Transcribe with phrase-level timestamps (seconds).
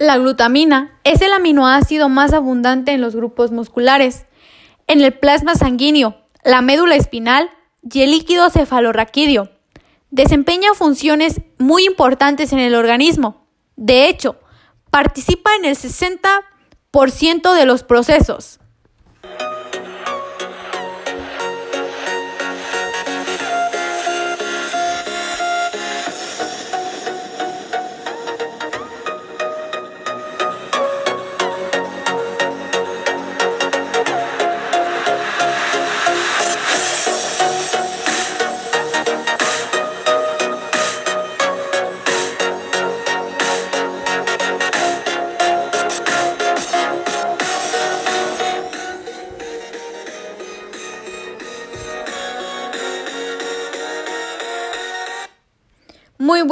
[0.00, 4.24] La glutamina es el aminoácido más abundante en los grupos musculares,
[4.86, 7.50] en el plasma sanguíneo, la médula espinal
[7.82, 9.50] y el líquido cefalorraquídeo.
[10.10, 13.46] Desempeña funciones muy importantes en el organismo.
[13.76, 14.40] De hecho,
[14.90, 18.58] participa en el 60% de los procesos.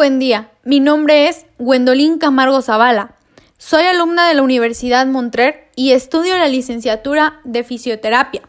[0.09, 3.17] Buen día, mi nombre es Gwendolyn Camargo Zavala.
[3.59, 8.41] Soy alumna de la Universidad Montrer y estudio la licenciatura de fisioterapia.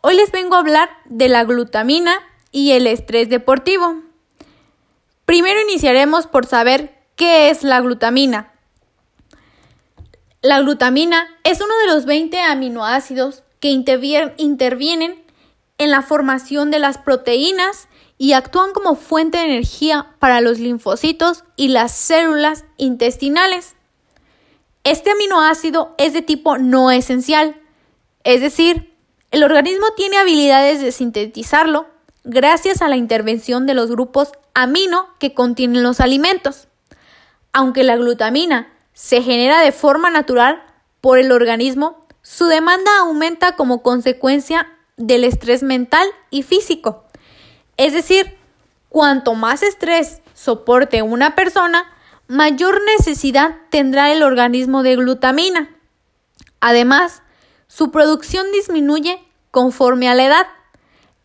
[0.00, 2.16] Hoy les vengo a hablar de la glutamina
[2.50, 4.02] y el estrés deportivo.
[5.26, 8.52] Primero iniciaremos por saber qué es la glutamina.
[10.42, 15.22] La glutamina es uno de los 20 aminoácidos que intervienen
[15.80, 21.44] en la formación de las proteínas y actúan como fuente de energía para los linfocitos
[21.56, 23.76] y las células intestinales.
[24.84, 27.58] Este aminoácido es de tipo no esencial,
[28.24, 28.94] es decir,
[29.30, 31.86] el organismo tiene habilidades de sintetizarlo
[32.24, 36.68] gracias a la intervención de los grupos amino que contienen los alimentos.
[37.54, 40.62] Aunque la glutamina se genera de forma natural
[41.00, 44.68] por el organismo, su demanda aumenta como consecuencia
[45.00, 47.04] del estrés mental y físico.
[47.76, 48.36] Es decir,
[48.88, 51.90] cuanto más estrés soporte una persona,
[52.28, 55.74] mayor necesidad tendrá el organismo de glutamina.
[56.60, 57.22] Además,
[57.66, 59.18] su producción disminuye
[59.50, 60.46] conforme a la edad.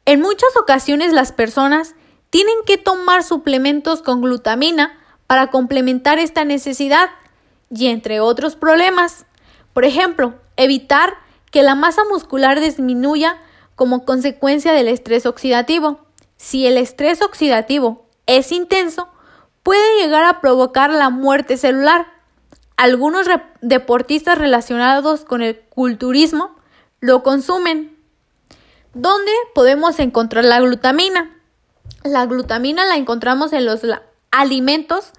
[0.05, 1.95] En muchas ocasiones las personas
[2.29, 4.97] tienen que tomar suplementos con glutamina
[5.27, 7.09] para complementar esta necesidad
[7.69, 9.25] y entre otros problemas.
[9.73, 11.15] Por ejemplo, evitar
[11.51, 13.37] que la masa muscular disminuya
[13.75, 15.99] como consecuencia del estrés oxidativo.
[16.37, 19.09] Si el estrés oxidativo es intenso,
[19.63, 22.07] puede llegar a provocar la muerte celular.
[22.77, 23.27] Algunos
[23.61, 26.55] deportistas relacionados con el culturismo
[26.99, 27.97] lo consumen.
[28.93, 31.31] ¿Dónde podemos encontrar la glutamina?
[32.03, 33.81] La glutamina la encontramos en los
[34.31, 35.11] alimentos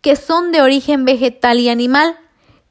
[0.00, 2.18] que son de origen vegetal y animal,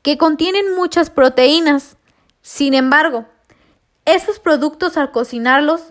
[0.03, 1.97] que contienen muchas proteínas.
[2.43, 3.25] Sin embargo,
[4.05, 5.81] esos productos al cocinarlos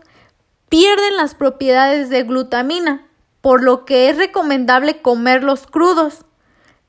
[0.69, 3.07] pierden las propiedades de glutamina,
[3.41, 6.25] por lo que es recomendable comerlos crudos.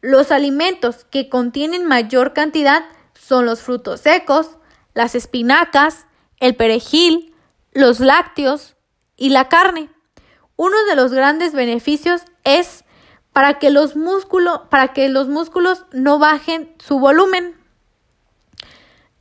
[0.02, 4.58] Los alimentos que contienen mayor cantidad son los frutos secos,
[4.94, 6.06] las espinacas,
[6.40, 7.34] el perejil,
[7.72, 8.76] los lácteos
[9.16, 9.90] y la carne.
[10.56, 12.84] Uno de los grandes beneficios es
[13.32, 13.96] para que los
[14.70, 17.63] para que los músculos no bajen su volumen.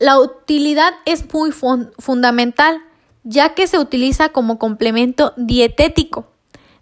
[0.02, 2.82] La utilidad es muy fundamental
[3.22, 6.26] ya que se utiliza como complemento dietético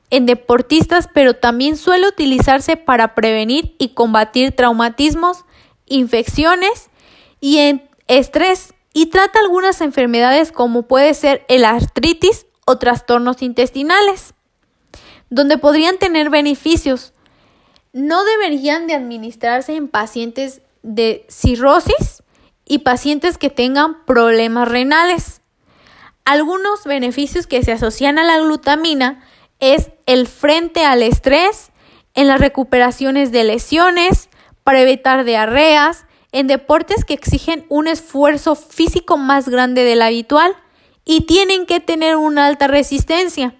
[0.09, 5.45] en deportistas, pero también suele utilizarse para prevenir y combatir traumatismos,
[5.85, 6.89] infecciones
[7.43, 14.33] y estrés y trata algunas enfermedades como puede ser el artritis o trastornos intestinales,
[15.29, 17.13] donde podrían tener beneficios.
[17.93, 22.20] No deberían de administrarse en pacientes de cirrosis
[22.71, 25.41] y pacientes que tengan problemas renales.
[26.25, 29.25] Algunos beneficios que se asocian a la glutamina
[29.59, 31.73] es el frente al estrés,
[32.15, 34.29] en las recuperaciones de lesiones,
[34.63, 40.55] para evitar diarreas, en deportes que exigen un esfuerzo físico más grande del habitual
[41.05, 43.57] y tienen que tener una alta resistencia,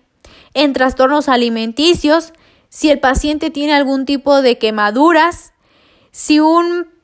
[0.55, 2.33] en trastornos alimenticios,
[2.69, 5.53] si el paciente tiene algún tipo de quemaduras,
[6.13, 7.00] si un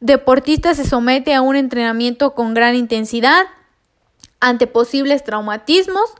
[0.00, 3.46] deportista se somete a un entrenamiento con gran intensidad,
[4.40, 6.14] ante posibles traumatismos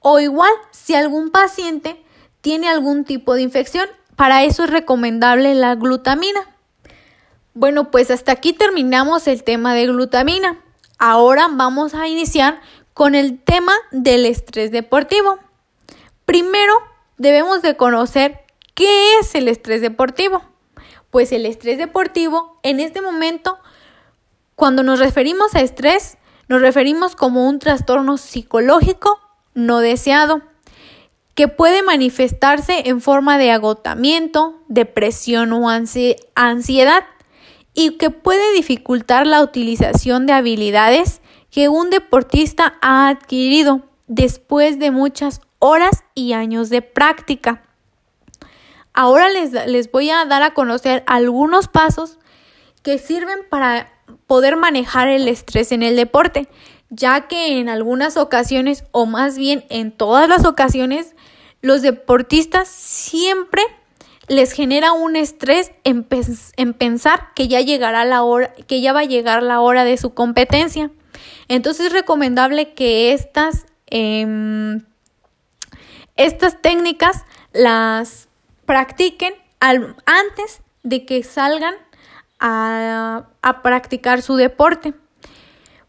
[0.00, 2.02] o igual si algún paciente
[2.40, 3.88] tiene algún tipo de infección.
[4.16, 6.40] Para eso es recomendable la glutamina.
[7.54, 10.60] Bueno, pues hasta aquí terminamos el tema de glutamina.
[10.98, 12.60] Ahora vamos a iniciar
[12.92, 15.38] con el tema del estrés deportivo.
[16.26, 16.74] Primero,
[17.16, 18.40] debemos de conocer
[18.74, 20.42] qué es el estrés deportivo.
[21.14, 23.56] Pues el estrés deportivo, en este momento,
[24.56, 26.18] cuando nos referimos a estrés,
[26.48, 29.20] nos referimos como un trastorno psicológico
[29.54, 30.42] no deseado,
[31.36, 37.04] que puede manifestarse en forma de agotamiento, depresión o ansiedad
[37.74, 44.90] y que puede dificultar la utilización de habilidades que un deportista ha adquirido después de
[44.90, 47.62] muchas horas y años de práctica.
[48.94, 52.18] Ahora les, les, voy a dar a conocer algunos pasos
[52.82, 53.92] que sirven para
[54.26, 56.48] poder manejar el estrés en el deporte,
[56.90, 61.14] ya que en algunas ocasiones, o más bien en todas las ocasiones,
[61.60, 63.62] los deportistas siempre
[64.28, 69.04] les genera un estrés en, pensar que ya llegará la hora, que ya va a
[69.04, 70.90] llegar la hora de su competencia.
[71.48, 74.84] Entonces es recomendable que estas, em,
[76.16, 78.28] estas técnicas las
[78.64, 81.74] practiquen antes de que salgan
[82.38, 84.94] a, a practicar su deporte.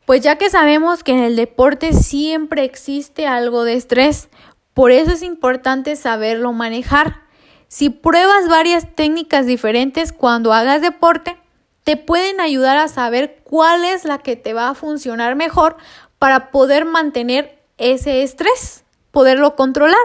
[0.05, 4.29] Pues ya que sabemos que en el deporte siempre existe algo de estrés,
[4.73, 7.21] por eso es importante saberlo manejar.
[7.67, 11.37] Si pruebas varias técnicas diferentes cuando hagas deporte,
[11.83, 15.77] te pueden ayudar a saber cuál es la que te va a funcionar mejor
[16.19, 19.97] para poder mantener ese estrés, poderlo controlar.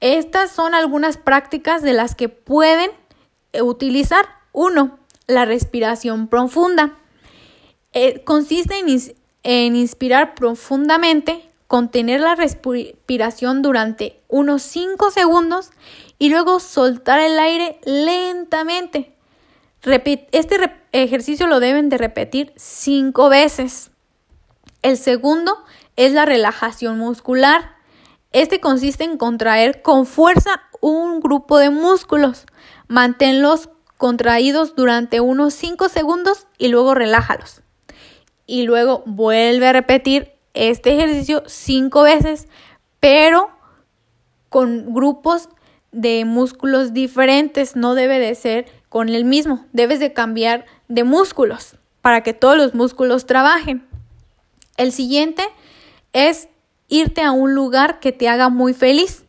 [0.00, 2.90] Estas son algunas prácticas de las que pueden
[3.60, 4.26] utilizar.
[4.52, 6.96] Uno, la respiración profunda.
[7.92, 8.74] Eh, consiste
[9.42, 15.70] en inspirar profundamente contener la respiración durante unos 5 segundos
[16.18, 19.14] y luego soltar el aire lentamente.
[20.32, 23.90] Este ejercicio lo deben de repetir 5 veces.
[24.82, 25.56] El segundo
[25.96, 27.76] es la relajación muscular.
[28.32, 32.46] Este consiste en contraer con fuerza un grupo de músculos.
[32.86, 37.62] Manténlos contraídos durante unos 5 segundos y luego relájalos.
[38.46, 42.48] Y luego vuelve a repetir este ejercicio cinco veces,
[43.00, 43.50] pero
[44.48, 45.48] con grupos
[45.92, 51.76] de músculos diferentes, no debe de ser con el mismo, debes de cambiar de músculos
[52.02, 53.86] para que todos los músculos trabajen.
[54.76, 55.42] El siguiente
[56.12, 56.48] es
[56.88, 59.24] irte a un lugar que te haga muy feliz.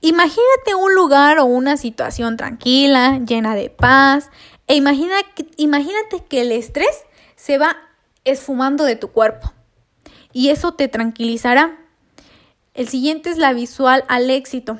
[0.00, 4.30] Imagínate un lugar o una situación tranquila, llena de paz,
[4.66, 5.14] e imagina,
[5.56, 7.04] imagínate que el estrés
[7.36, 7.76] se va
[8.24, 9.52] esfumando de tu cuerpo
[10.32, 11.78] y eso te tranquilizará.
[12.74, 14.78] El siguiente es la visual al éxito.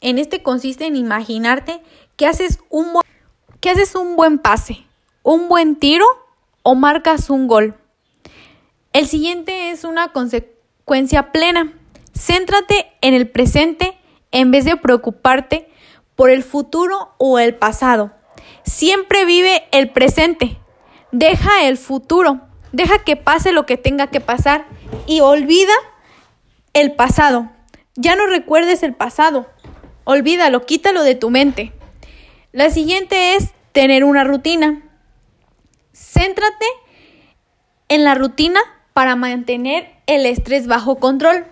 [0.00, 1.82] En este consiste en imaginarte
[2.16, 3.00] que haces un,
[3.60, 4.84] que haces un buen pase,
[5.22, 6.06] un buen tiro
[6.62, 7.74] o marcas un gol.
[8.92, 10.12] El siguiente es una
[10.84, 11.72] consecuencia plena.
[12.12, 13.96] Céntrate en el presente
[14.32, 15.70] en vez de preocuparte
[16.16, 18.12] por el futuro o el pasado.
[18.64, 20.58] Siempre vive el presente.
[21.12, 22.40] Deja el futuro.
[22.72, 24.66] Deja que pase lo que tenga que pasar
[25.06, 25.72] y olvida
[26.72, 27.50] el pasado.
[27.94, 29.46] Ya no recuerdes el pasado.
[30.04, 31.72] Olvídalo, quítalo de tu mente.
[32.50, 34.82] La siguiente es tener una rutina.
[35.92, 36.66] Céntrate
[37.88, 38.60] en la rutina
[38.94, 41.46] para mantener el estrés bajo control.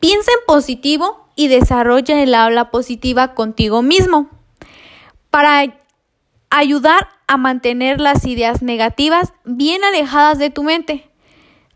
[0.00, 4.28] Piensa en positivo y desarrolla el habla positiva contigo mismo.
[5.30, 5.74] Para
[6.50, 11.10] ayudar a mantener las ideas negativas bien alejadas de tu mente.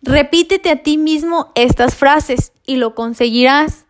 [0.02, 3.86] Repítete a ti mismo estas frases y lo conseguirás.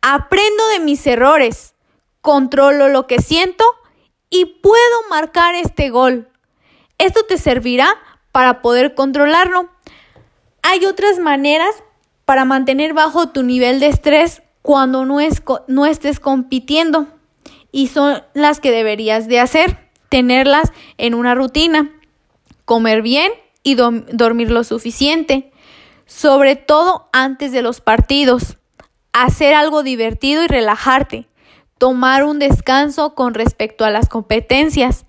[0.00, 1.74] Aprendo de mis errores,
[2.20, 3.64] controlo lo que siento
[4.30, 6.28] y puedo marcar este gol.
[6.98, 7.88] Esto te servirá
[8.32, 9.68] para poder controlarlo.
[10.66, 11.84] Hay otras maneras
[12.24, 15.18] para mantener bajo tu nivel de estrés cuando no,
[15.68, 17.06] no estés compitiendo.
[17.70, 21.92] Y son las que deberías de hacer tenerlas en una rutina,
[22.64, 23.30] comer bien
[23.62, 25.52] y dormir lo suficiente,
[26.06, 28.56] sobre todo antes de los partidos,
[29.12, 31.28] hacer algo divertido y relajarte,
[31.76, 35.04] tomar un descanso con respecto a las competencias,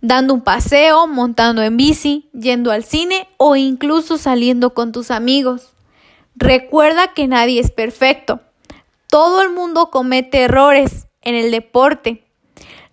[0.00, 5.72] dando un paseo, montando en bici, yendo al cine o incluso saliendo con tus amigos.
[6.34, 8.40] Recuerda que nadie es perfecto.
[9.08, 12.24] Todo el mundo comete errores en el deporte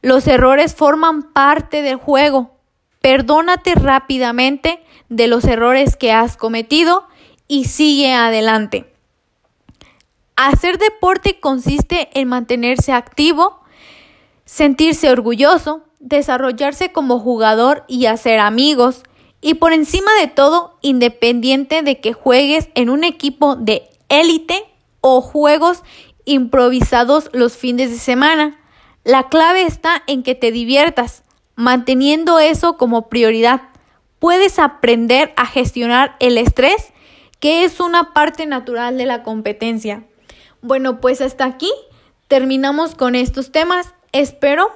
[0.01, 2.51] los errores forman parte del juego.
[3.01, 7.07] Perdónate rápidamente de los errores que has cometido
[7.47, 8.93] y sigue adelante.
[10.35, 13.59] Hacer deporte consiste en mantenerse activo,
[14.45, 19.03] sentirse orgulloso, desarrollarse como jugador y hacer amigos.
[19.41, 24.63] Y por encima de todo, independiente de que juegues en un equipo de élite
[25.01, 25.83] o juegos
[26.25, 28.59] improvisados los fines de semana.
[29.03, 31.23] La clave está en que te diviertas,
[31.55, 33.61] manteniendo eso como prioridad.
[34.19, 36.93] Puedes aprender a gestionar el estrés,
[37.39, 40.05] que es una parte natural de la competencia.
[40.61, 41.71] Bueno, pues hasta aquí
[42.27, 43.93] terminamos con estos temas.
[44.11, 44.71] Espero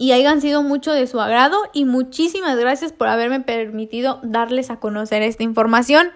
[0.00, 4.80] y hayan sido mucho de su agrado y muchísimas gracias por haberme permitido darles a
[4.80, 6.08] conocer esta información.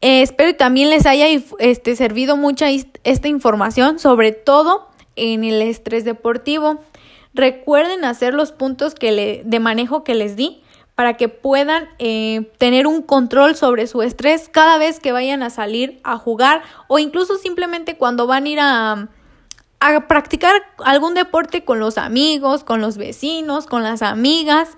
[0.00, 1.28] Eh, espero también les haya
[1.60, 2.66] este, servido mucha
[3.04, 6.80] esta información, sobre todo en el estrés deportivo.
[7.34, 10.60] Recuerden hacer los puntos que le, de manejo que les di
[10.96, 15.50] para que puedan eh, tener un control sobre su estrés cada vez que vayan a
[15.50, 19.08] salir a jugar o incluso simplemente cuando van a ir a
[19.80, 24.68] a practicar algún deporte con los amigos, con los vecinos, con las amigas.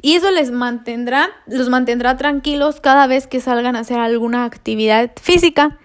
[0.00, 5.10] Y eso les mantendrá, los mantendrá tranquilos cada vez que salgan a hacer alguna actividad
[5.20, 5.78] física.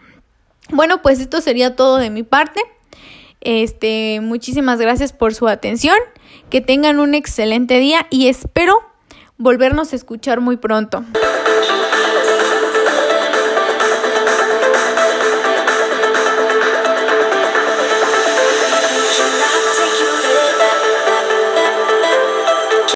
[0.69, 2.61] Bueno, pues esto sería todo de mi parte.
[3.41, 5.97] Este, muchísimas gracias por su atención.
[6.49, 8.79] Que tengan un excelente día y espero
[9.37, 11.03] volvernos a escuchar muy pronto.